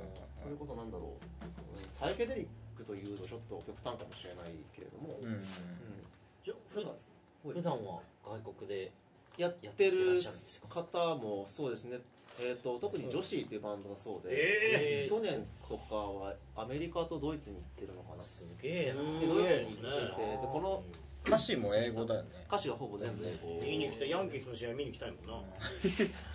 [0.49, 1.45] それこそなんだろう。
[1.45, 5.27] うんサイケデリックというとちょっと極端かもしれないけれども、うん。
[5.27, 6.93] うなん。
[6.93, 7.09] です
[7.43, 8.91] 普段は外国で
[9.37, 10.21] やってる
[10.69, 11.99] 方もそうですね、
[12.39, 18.23] えー、と特に女子っていうバンドがそうで、ええ去年とかはアメリカとドイツに行ってるのかな。
[18.23, 19.19] すげえな。
[19.19, 20.83] でドイツに行っててでこの
[21.25, 22.45] 歌詞も英語だよね。
[22.47, 23.59] 歌詞がほぼ全部英語。
[23.61, 25.33] 見に行きたいヤンキースの試合見に行きたいもんな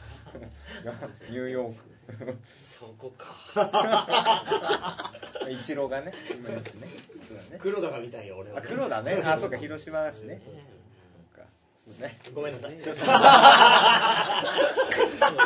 [1.30, 1.74] ニューヨー
[2.62, 5.12] そこか。
[5.44, 6.12] クイチローがね
[7.58, 8.58] 黒田が見たいよ俺は。
[8.58, 9.22] あ黒だね。
[9.24, 10.40] あそうか広島だしね
[11.98, 12.18] ね。
[12.34, 12.76] ごめんなさい。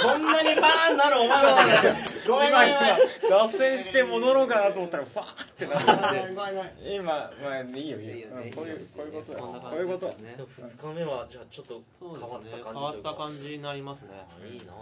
[0.03, 1.55] こんなにバーンなるお前は
[2.27, 2.97] ごめんご今めんごめん
[3.29, 6.95] 今脱線して戻ろうかなと思ったらファーってなってごめんごめん。
[6.95, 8.29] 今まあいいよいいよ。
[8.55, 14.11] こういうこういうことだこんなこういうこと感じですよねでも2日目はじゃあちょっと変わった感じ変わった感じになりますね。
[14.51, 14.73] いいな。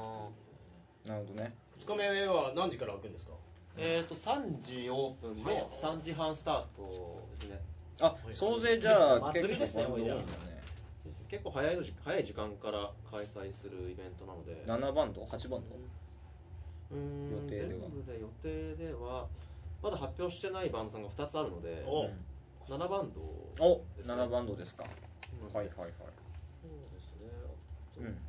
[1.15, 1.55] なるほどね。
[1.81, 3.33] 2日目は何時から開くんですか？
[3.79, 7.61] えっ、と3時オープンの3時半スタートですね。
[8.01, 10.56] あ総勢じゃあ祭りですね結構バンド多いんだねそうですね
[11.29, 14.63] 結構早いのじ早い時間から開催するイベントなので。
[14.67, 15.77] 7バンド？8バンド？
[16.93, 17.81] うーん予定では。
[17.81, 19.27] 全部で予定では
[19.83, 22.11] まだ発表してないバンドさんが2つあるのでお。
[22.73, 23.21] 7バンド
[23.65, 24.85] おですね7バンドですか？
[25.41, 25.55] うん。
[25.55, 25.89] はいはいはい。
[25.89, 27.31] そうですね。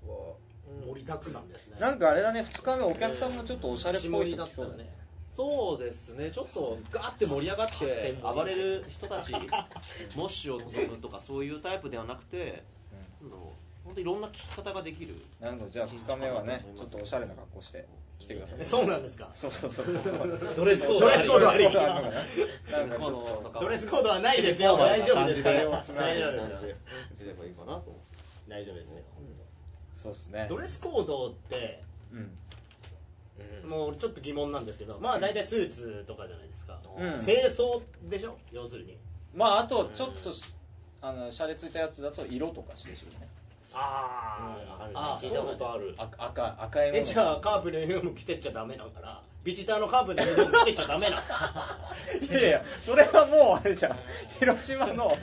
[0.07, 0.35] は
[0.67, 0.95] うん。
[0.95, 1.77] 盛りだくさんですね。
[1.79, 4.93] なんかあれだね2日目お客さんもちょっとおしゃれっぽいそうだね。
[5.35, 6.31] そうですね。
[6.31, 9.31] ちょっとガーって盛り上がって暴れる人たち
[10.17, 12.63] モッシュを望むとかそういうタイプではなくて、
[13.29, 13.45] なんだろう
[13.85, 15.15] 本当いろんな聞き方ができる。
[15.39, 17.87] なるほどじゃあ2日目はねちょっとおしゃれな格好して
[18.19, 19.29] 来てくださいえそうなんですか。
[19.35, 19.85] そうそうそう
[20.55, 21.01] ドレスコード。
[21.01, 21.27] ドレス
[23.87, 24.75] コードはないですよ。
[24.77, 26.27] 大丈夫です大丈夫です大丈
[28.71, 28.95] 夫ですよ。
[29.95, 30.47] そうですね。
[30.49, 32.17] ドレスコードってう
[33.65, 33.69] ん。
[33.69, 36.79] もうちょっと疑問なんですけどまあ大体スーツとかじゃないですか。
[36.97, 37.23] うん。
[37.23, 38.35] 清掃でしょ？
[38.51, 38.97] 要するに。
[39.35, 40.43] まああとちょっとし
[41.01, 43.27] あのシャレついたやつだと色とかしてるね。
[43.73, 44.57] あ
[44.93, 45.93] あ聞いたことある。
[45.97, 46.97] 赤赤赤いもの。
[46.99, 49.21] えじゃあカープのユニフォーム着てっちゃダメなのかな？
[49.43, 51.21] ビジターのカープのユニフォーム着てっちゃダメなの
[52.27, 53.97] いやいやそれはもうあれじゃん。
[54.39, 55.15] 広島の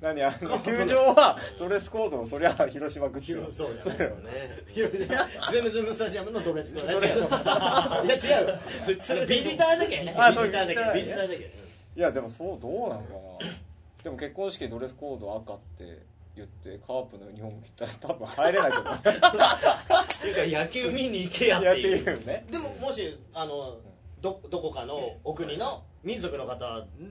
[0.00, 4.30] 何あの球場はドレスコードをそりゃ広島グッズそうだよね。
[4.32, 4.64] ね
[5.52, 7.12] ズムズムスタジアムのドレスコード違
[8.02, 8.58] ういや違う。
[8.86, 10.02] 普通ビジターだけ。
[10.02, 10.94] ねあビジターだけそう。
[10.94, 11.34] ビジターだけ。
[11.94, 13.50] いやでもそうどうなのかな
[14.04, 16.02] でも結婚式でドレスコード赤って
[16.34, 19.02] 言ってカープのユニフォーム着たら多分入れないけどねっ
[20.20, 22.20] ていうか野球見に行けやっていいう。
[22.22, 23.76] うねでももしあの
[24.20, 26.58] どどこかのお国の民族の方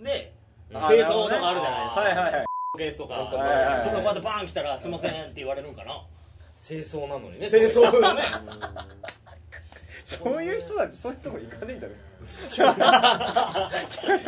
[0.04, 0.34] で
[0.74, 2.02] あ清掃とかあるじゃないですか。
[2.02, 2.46] はいはいはい。
[2.78, 3.14] ケースとか。
[3.16, 6.04] はいはいはいその場でバーン来たら「すいません」って言われるんかな。
[6.58, 7.50] 清掃なのにね。
[7.50, 8.22] 清掃よね
[10.18, 11.96] そういう人たちそういうとこ行かねえんじゃね。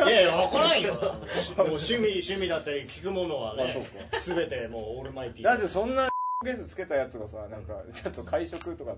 [0.06, 0.94] いやいやわからんよ。
[0.94, 1.04] もう
[1.66, 3.86] 趣味趣味だって聞くものはね
[4.20, 5.44] すべてもうオールマイティー。
[5.44, 6.08] だってそんな
[6.44, 8.96] ゲスつけたやつがさなんかちょっと会食とか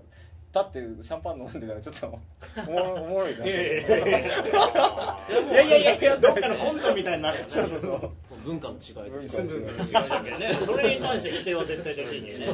[0.53, 2.19] 立ってシャンパン飲んでたらちょっと
[2.67, 3.47] おもろおもろいじゃん。
[3.47, 3.55] いや
[5.61, 7.39] いやいやいやどっかのコントみたいになる。
[7.39, 8.09] よね
[8.47, 10.57] 文化の違いと文かね。
[10.65, 12.47] それに関して否定は絶対的にね。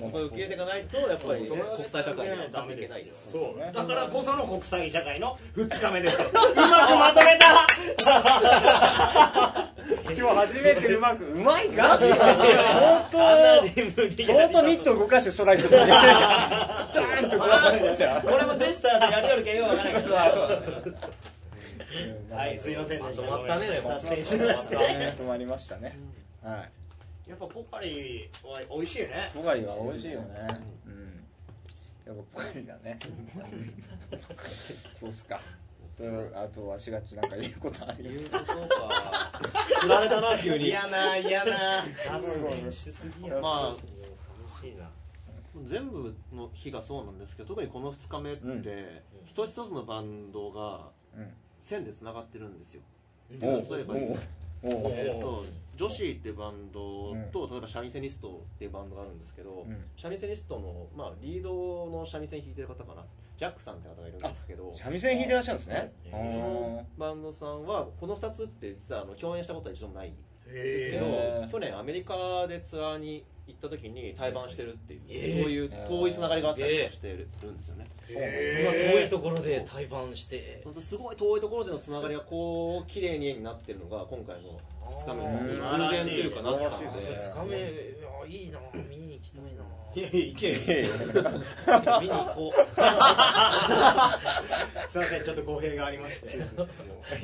[0.00, 2.94] そこを受け入れていかないとやっぱり、ね、国際社会にはダメです
[3.30, 6.28] そうだからこその国際社会の2日目ですよ。
[6.30, 7.66] うまくまとめた。
[10.10, 11.98] 今日初めてうまくうまいか？
[11.98, 13.18] 相当
[13.66, 15.84] 相当ミット動かしてストライクする。
[15.84, 17.38] じゃんダーンと
[18.30, 20.14] これもゼスターでやるよるけんよくわからないけど
[22.30, 23.22] はいすいませんでした。
[23.22, 23.88] まとまったねでも。
[23.90, 24.76] 脱線しまして。
[24.76, 25.14] ね。
[25.18, 25.98] 止まりましたね。
[26.42, 26.64] は
[27.26, 27.30] い。
[27.30, 29.30] やっぱポカリは美味しいよね。
[29.34, 30.26] ポカリは美味しいよね。
[30.86, 31.24] うん。
[32.06, 32.98] やっぱポカリだね。
[34.98, 35.40] そうっすか。
[35.98, 39.40] とあとはしがちなんか言うことあるよいうことか。
[39.82, 40.66] 振られたな急に。
[40.66, 41.84] 嫌な嫌な。
[42.70, 43.40] しすぎや。
[43.40, 44.88] まあ楽しいな。
[45.66, 49.26] 全部の日がそうなんですけど特にこの2日目って、うん。
[49.26, 52.82] 一つ一つのバンドがうん線でつながってるんですよ。
[53.42, 53.94] おう例えば
[54.62, 55.44] えー、と
[55.76, 59.84] 女子ってバンドと、例えばシャミセニストっていうバンドがあるんですけど、うん。
[59.96, 63.02] シャミセニストの、まあ、リードの三味線弾いてる方かな。
[63.38, 65.94] ジャックさんって方がいるんですけど三味線弾いてらっしゃるんですね。
[66.04, 67.64] へそのバンドさん。
[67.64, 70.14] はこの2つって実はあの共演したことは一度もないん
[70.46, 75.42] ですけど去年アメリカでツアーに行った時に対バンしてるっていう、えー。
[75.42, 80.60] そういう遠いつながりがあったりしてるんですよね、そんな遠いところで対バンして。
[80.64, 84.60] 本当すごい遠いところでのつながりがこう綺麗になってるのが今回の
[84.90, 86.86] 2日目に偶然っていうかなったので
[87.16, 88.58] 2日目いやいいな
[88.88, 89.50] 見に行きたいな。
[89.92, 90.52] いやいやいけ。
[92.00, 92.52] 見に行こ
[94.88, 96.38] すいませんちょっと語弊がありまして。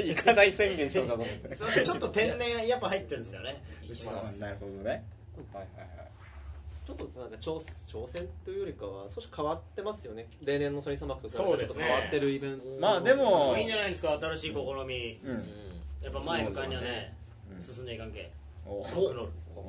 [0.03, 1.57] 行かない宣言したのかと思って。
[1.85, 3.62] ちょっと天然やっぱ入ってるんですよね。
[3.85, 4.39] う行きます。
[4.39, 5.05] なるほどね。
[5.53, 6.06] はいはいはい
[6.87, 10.29] ちょっとなんか挑挑戦というよりかは少し変わってますよね。
[10.42, 12.64] 例年のソニーサマックと比べてちょっと変わってるイベント。
[12.81, 14.16] まあでもいいんじゃないですか？
[14.20, 14.55] 新しい試
[14.87, 15.20] み。
[15.25, 15.44] うん。
[16.01, 17.16] やっぱ前向かにはね
[17.51, 17.62] うん。
[17.62, 18.31] 進んでいかんけ
[18.64, 19.18] おロックロール。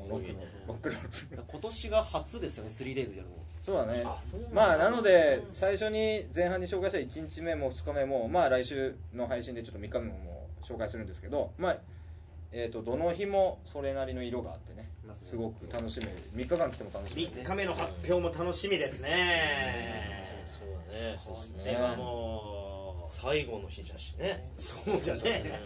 [0.10, 0.30] ロック
[0.67, 1.43] ロックロール。
[1.47, 3.36] 今年が初ですよね 3days やるの。
[3.62, 4.03] そうだね。
[4.53, 11.77] まあなので最初に前半に紹介した1日目も2日目もまあ来週の配信でちょっと3日目も紹介するんですけどまあ
[12.51, 20.43] えー、とどの日もそれなりの色があってねすごく楽しめる3日間来ても楽しめる3日目の発表も楽しみですね。
[20.46, 21.17] そうだね。
[21.26, 24.50] これはもう最後の日じゃしね。
[24.60, 25.60] そうじゃね。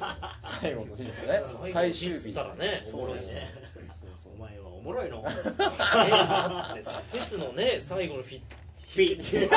[0.61, 1.41] 最後の日ですよね。
[1.71, 2.33] 最終日。
[2.33, 3.49] たらねおもろいね。
[4.35, 5.23] お前はおもろいの？
[5.27, 5.31] え
[6.09, 8.41] だってさフェスのね最後のフィ
[8.87, 9.49] フィ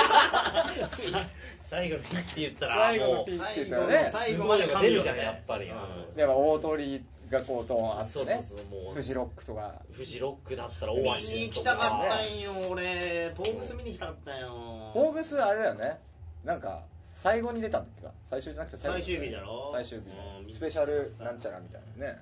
[1.62, 4.10] 最後のフィって言ったら最後のもう日って言最後のったらね。
[4.12, 5.42] 最後まで出神よるじゃんやっね。
[5.46, 5.78] ぱり、やっ
[6.16, 8.94] ぱ大鳥がこうトーンあってそうそうねそうもう。
[8.94, 9.74] フジロックとか。
[9.92, 11.76] フジロックだったらオ見アシに行スとか。
[11.76, 13.32] きたかったんよ俺。
[13.36, 14.48] ポーグス見に行きたかったよ。
[14.92, 15.98] フォーグスあれだよね。
[16.44, 16.82] なんか
[17.22, 18.12] 最後に出たんだっけか。
[18.30, 19.70] 最終じゃなくて最終日だろ？
[19.74, 20.04] 最終日
[20.46, 20.52] うん。
[20.52, 22.18] スペシャルなんちゃらみたいなね。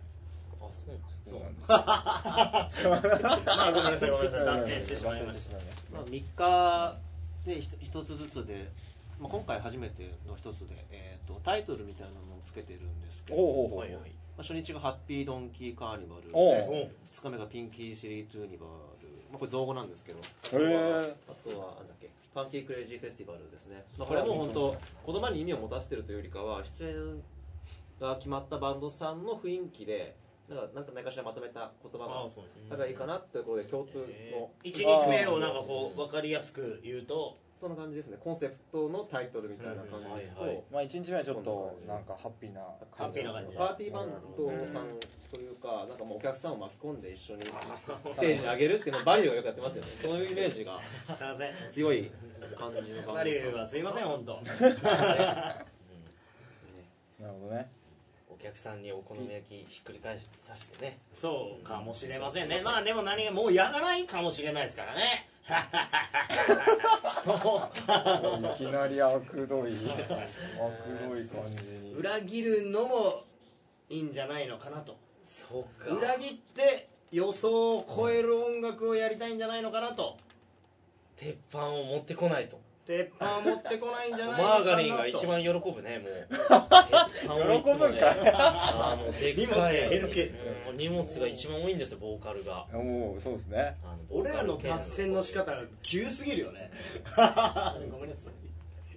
[0.61, 4.47] あそうなんですそうなんですまあごめんなさいごめんなさい。
[4.47, 5.57] 脱線してしまいました。
[5.93, 6.99] まあ、3日
[7.45, 8.71] で一つずつで、
[9.21, 13.79] まあ、今回初めての一つで、えー、とタイトルみたいなのをつけてるんですけど、おうおうおう。
[13.81, 16.31] はいはいまあ、初日がハッピードンキーカーニバル。
[16.33, 16.91] おう。
[17.13, 20.21] 2日目がピンキーシリートゥーニバル、まあ、これ造語なんですけど。
[20.45, 20.63] あとは
[21.77, 22.11] なんだっけ。
[22.35, 24.77] パンケーキクレイジーフェスティバルですね、まあ、これはもう本当
[25.13, 27.23] 言葉に意味を持たせてるというよりかは出演
[28.01, 30.17] が決まったバンドさんの雰囲気で
[30.49, 34.51] なんかなんか何かしらまとめた言葉あがだからいいかなってところで共通の。
[34.65, 38.17] 1日目をなんかこう分かりやすく言うとそんな感じですね。
[38.19, 40.63] コンセプトのタイトルみたいな感じうんはいと、はい。
[40.73, 42.61] まあ1日目はちょっとなんかハッピーな
[42.91, 43.57] ハッピーな感じ。
[43.57, 44.99] パーティーバンドさん
[45.31, 47.45] というか、なんかもうお客さんを巻き込んで一緒に
[48.11, 49.93] ステージに上げるっていうのをバリューがよくやってますよね。
[50.03, 50.81] そういうイメージが。
[50.81, 51.55] すいません。
[51.71, 52.11] 強い
[52.59, 54.41] 感じのバリューはすいません本当。
[54.43, 55.55] な
[57.21, 57.71] るほどね。
[58.29, 60.99] お客さんにお好み焼きひっくり返させてね。
[61.15, 62.61] そうかもしれませんね。
[62.61, 65.51] まあでも何がもうやらないかもしれないですからねい
[68.59, 69.97] きなりあくどいあ
[70.83, 71.95] くどい感じに。
[71.95, 73.25] 裏切るのも
[73.89, 74.97] いいんじゃないのかなと。
[75.25, 75.91] そうか。
[75.91, 80.17] 裏切って予想を超える音楽をやりたいんじゃないのかなと。
[81.17, 84.65] 鉄板を持ってこないと鉄板を持ってこないんじゃマないのかなと。
[84.65, 87.63] ーガリンが一番喜ぶねもう。
[87.63, 88.33] 喜ぶんかい。
[88.35, 89.91] あーもうでっ荷物かい。
[90.77, 92.67] 荷物が一番多いんですよボーカルが。
[92.73, 93.77] おおそうですね。
[93.85, 96.71] あの俺らの達成の仕方が急すぎるよね。
[97.91, 98.17] ごめんな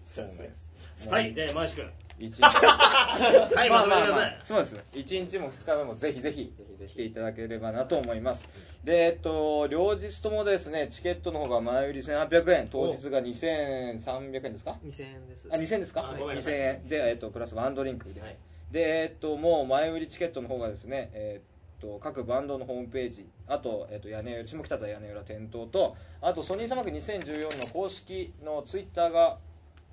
[0.06, 1.10] さい。
[1.10, 2.41] はいでマーシ君一日。
[2.43, 4.41] はいまとめてください。
[4.45, 6.53] そうです1日も2日目もぜひぜひ
[6.88, 8.47] 来ていただければなと思います。
[8.84, 12.70] でえっと両日ともですねチケットの方が前売り1800円。
[12.72, 15.47] 当日が2300円ですか？2000円です。
[15.51, 16.09] あ2000円ですか？
[16.09, 16.53] あごめんなさい。
[16.53, 18.38] 2000円で、えっと、プラスワンドリンクで、はい。
[18.72, 29.38] でえっともう前売りチケットの方がですねえっと各バンドのホームページあと、えっと、屋根下北沢屋根裏店頭とあとソニーサマーク2014の公式のツイッターが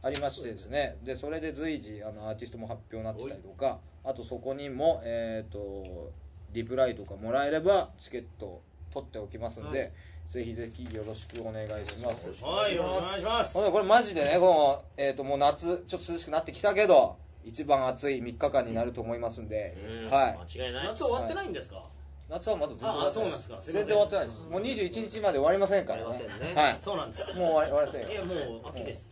[0.02, 0.96] ありましてですね。
[1.04, 6.10] でそれで随時あのアーティストも発表になってたりとかあとそこにも、えっと
[6.52, 8.60] リプライとかもらえればチケット
[8.92, 9.92] 取っておきますんで、はい。
[10.28, 12.44] ぜひぜひよろしくお願いします。
[12.44, 13.54] はいよろしくお願いします。
[13.54, 20.10] これマジでねこの、えー、ともう夏ちょっと涼しくなってきたけど一番暑い3日間になると思いますんで、うん。
[20.10, 20.38] はい。
[20.56, 20.86] 間違いない。
[20.88, 21.84] 夏終わってないんですか？
[22.28, 23.60] 夏はまだ全然終わってないあそうなんですか。
[23.62, 24.40] 全然終わってないです。
[24.46, 26.04] もう21日まで終わりませんからね。
[26.04, 26.62] 終わりませんね。
[26.62, 26.78] はい。
[26.82, 27.32] そうなんですか。
[27.32, 28.08] もう終わり終わりませんよ。
[28.10, 29.11] いやもう秋です。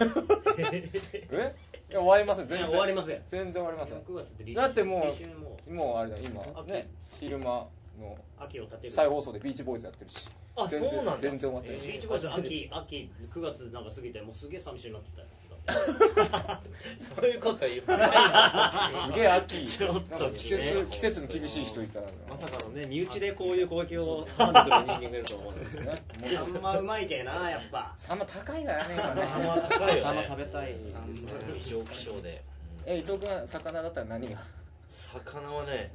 [0.58, 1.54] え？
[1.90, 2.48] いや終わりません。
[2.48, 2.68] 全然。
[2.68, 3.22] 終わりません。
[3.28, 3.98] 全然終わりません。
[3.98, 5.14] 9月って立だっても
[5.68, 5.76] うも。
[5.76, 6.72] もうあれだ今秋。
[6.72, 6.88] ね
[7.20, 7.44] 昼間
[7.98, 8.92] の秋を立てる。
[8.92, 10.28] 再放送でビーチボーイズやってるし。
[10.56, 11.20] あ全然そうなんだ。
[11.20, 15.26] 全然終わってない、ビーチボーイズ秋秋9月なんか過ぎてもうすげえ寂しいなってたよ
[15.66, 18.10] そういうこと言うない
[19.06, 19.66] すげえ秋。
[19.66, 26.02] ちょっと季節季節に厳しい人いたらまさかのね、身内でこういう攻撃を挟んでくる人間がいると思うんですよね。
[26.34, 27.94] サンマうまいけなやっぱ。
[27.96, 28.94] サンマ高いからね。
[28.94, 29.26] 今ね。
[29.26, 30.76] サンマ高いよサンマね食べたい。
[31.64, 32.42] 異常気象で
[32.86, 34.38] え伊藤君は魚だったら何が？
[34.92, 35.92] 魚はね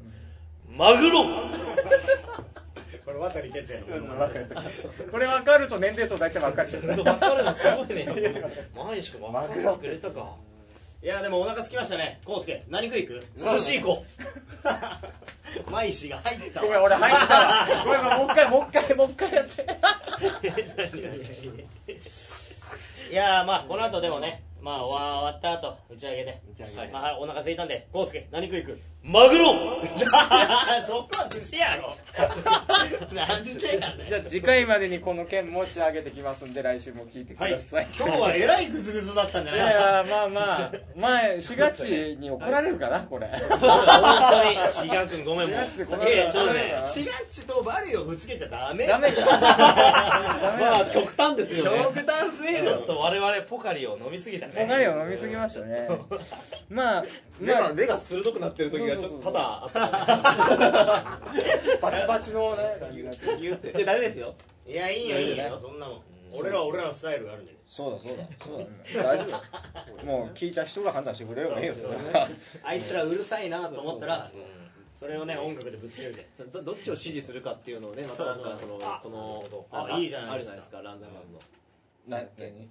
[0.69, 1.23] マグロ。
[3.05, 4.29] これ渡哲也の。
[5.11, 6.69] これ分かると年齢層大体分かる。
[7.03, 8.07] 分かるのすごいね。
[8.75, 10.35] マイしか分かってくれたか
[11.01, 12.19] いやでもお腹空きましたね。
[12.27, 13.25] 康介何食い行く？
[13.37, 14.05] 寿司行こ
[15.71, 17.67] マイシが入ったごめん俺入ったわ。
[17.85, 19.65] ごめんもう一回もう一回もう一回やって。
[23.09, 26.41] いやーまあこの後でもねまあ終わった後打ち上げで。
[26.51, 28.71] 打ち上げはいまあ、お腹空いたんで康介何食い行く？
[28.73, 29.45] うマグロ！
[30.85, 31.95] そこは寿司やろ。
[33.15, 39.71] なんでやねんじゃあ次回までにこの件も仕上げてきますんで来週も聞いてくはいださい、今日はえらいグズグズだったんじゃいな。
[39.71, 41.87] いやまあまあ前4月
[42.19, 43.27] に怒られるかな これ。
[43.49, 44.57] 本当に。
[44.73, 45.59] 志賀君ごめんもう。
[45.59, 46.83] 4月このいやいやそうだね。
[46.85, 48.85] シガッチとバリをぶつけちゃダメ。
[48.85, 49.25] ダメだ。
[49.25, 51.79] まあ、極端ですよね。
[51.83, 52.63] 極端すぎる。
[52.63, 55.87] ちょっと我々ポカリを飲みすぎたねポカリを飲みすぎましたね。
[56.69, 57.05] まあ
[57.41, 59.31] まあ目が鋭くなってる時がちょっとた。
[61.81, 63.71] バチバチのね感じになって言って。
[63.71, 64.35] で、ダメですよ。
[64.67, 65.59] いやいいよいいよ。
[65.61, 66.01] そんなもん。
[66.31, 67.99] 俺らは俺らのスタイルがあるんだよそうだ。
[67.99, 68.23] そうだ。
[68.39, 69.03] そうだ。
[69.03, 69.25] 大丈
[69.99, 70.05] 夫。
[70.05, 71.73] もう聞いた人が判断してくれればいいよ。
[71.73, 72.29] それは。
[72.63, 74.31] あいつらうるさいなと思ったら
[74.99, 76.13] それをね音楽でぶつける。
[76.13, 80.43] でどどっちを支持するかっていうのをね、またなんかその、あこの、あいいじゃないですか。
[80.43, 81.19] あるじゃないですか、ランダムの。
[82.07, 82.27] 何？
[82.37, 82.69] 何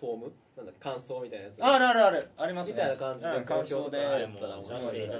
[0.00, 0.32] フォーム？
[0.56, 0.80] なんだっけ？
[0.90, 1.64] 感想みたいなやつ？
[1.64, 2.28] あるあるある。
[2.36, 2.74] ありますね。
[2.74, 3.98] みたいな感じでうん感想で。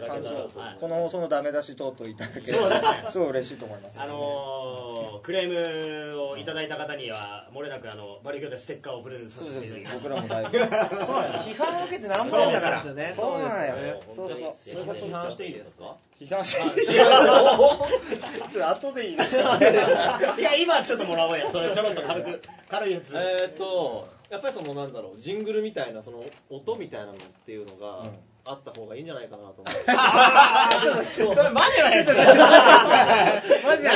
[0.08, 3.00] 感想はいこの放送のダメ出し等々いただけれそうですね。
[3.04, 4.00] ばすごい嬉しいと思います。
[4.00, 10.52] あのー、クレームをいただいた方には漏れなくあのバリキョでステッカーをプレゼントさせていただきます僕らも大丈夫。
[10.52, 12.80] そうなんだ批判を受けてなんぼだから。
[12.82, 13.12] そうですよね。
[13.16, 13.74] そうなんや
[14.14, 15.96] そういうこと批判していいですか？
[16.20, 19.56] 批判してちょっと後でいいですか？
[20.38, 21.50] いや今ちょっともらおうや。
[21.52, 23.16] それちょろっと軽く軽いやつ。
[23.16, 27.16] えーっとやっぱりそのなんだろうジングルみたいなその音みたいなのっ
[27.46, 28.18] ていうのがうん。
[28.50, 29.80] あった方がいいんじゃないかなと思って
[31.36, 32.06] それマジのやつ
[33.62, 33.88] マジで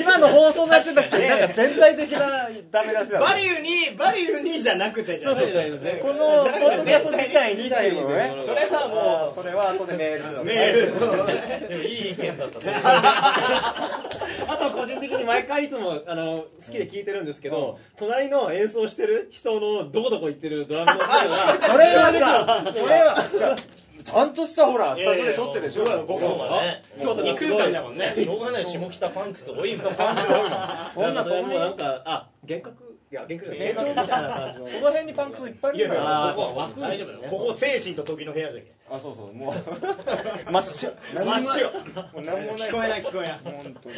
[0.00, 8.34] 今の放送のやつじゃなくてなんか全体的なダメ出しだバリューにバリューにじゃなくてじゃんこのポッドキャスト自体にっていうのね。
[8.44, 10.44] それはもうそれは後でメール。
[10.44, 11.68] メール。
[11.68, 12.74] でもいい意見だったね
[14.46, 23.24] あと個人的に毎回いつもあの好きで聞いてるんですけど、隣の演奏してる人のどこどこ行ってるドラムの声が それはさ それは。
[23.36, 23.56] じゃあ
[24.04, 25.86] ちゃんとしたほらスタジオで撮ってるでしょ。
[25.86, 25.96] そう
[26.38, 26.82] だね。
[27.00, 28.12] 京都に空間だもんね。
[28.14, 29.80] しょうがない下北パンクス多いもん。
[29.82, 34.66] そんなそんななんかあ幻覚いや幻覚え現状みたいな感じの。
[34.66, 36.34] その辺にパンクスいっぱいいるんだよあー。
[36.34, 38.72] ここ枠大丈夫ここ精神と時の部屋じゃけ。
[38.90, 39.32] あそうそう。
[39.32, 39.54] もう。
[40.50, 40.92] 真っ白。
[41.14, 41.70] 真っ白。
[41.72, 41.78] も
[42.16, 42.68] う何もない。
[42.68, 43.38] 聞こえない聞こえない。
[43.44, 43.96] 本当に。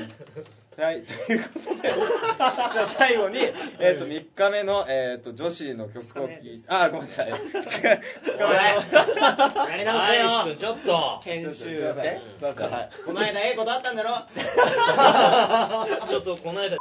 [0.79, 1.03] はい。
[1.03, 1.89] ということで。
[1.89, 3.39] じゃあ最後に
[3.81, 7.31] えっと3日目のえっと女子の曲を聴いてあごめんなさい。
[7.33, 11.21] 2日2日目のやり直せよちょっと。
[11.25, 12.91] 研修すいませんですいませんはい。
[13.07, 14.11] この間ええことあったんだろ？
[16.07, 16.77] ちょっとこの間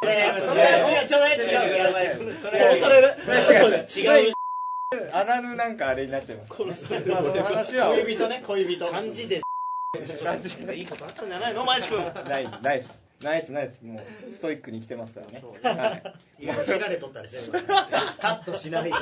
[0.00, 1.08] それは違う。
[1.08, 1.44] それは違う。
[2.40, 3.06] それは殺される
[3.96, 4.28] 違う。
[4.28, 4.34] 違う。
[5.12, 9.40] あらぬなんかあれになっちゃいますまあその話は恋人ね恋人漢字で
[10.24, 13.84] 感じいいことあったんじゃないのマジ君ないないっすナイスナイス。
[13.84, 15.42] もうストイックに来てますからね。
[15.62, 15.94] は
[16.38, 16.44] い。
[16.44, 17.86] 意外と切られとったりしてるから
[18.20, 18.96] カットしないでね。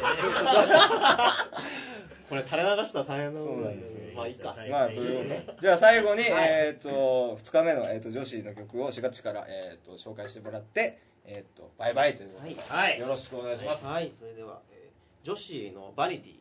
[2.29, 4.17] これ垂れ流したら大変なのそうなんですよ。
[4.17, 4.57] まあいいか。
[4.71, 12.99] まあ、ということでじゃあ最後に、えっ、と、2日目の、えー、と女子の曲を4月から、えー、と紹介してもらって、えっ、と、バイバイということで、はい。
[12.99, 13.87] よろしくお願いします。
[13.87, 14.13] はい。
[14.19, 14.79] それでは、えー
[15.25, 16.33] 女子のバニティ。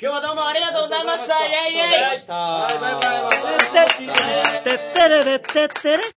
[0.00, 1.34] 今日はどうもありがとうございました。
[1.46, 2.02] イェイイェイ。
[2.02, 2.94] はいバイ。
[2.94, 3.42] バイバイ。
[3.42, 6.15] バイてってれれってってれ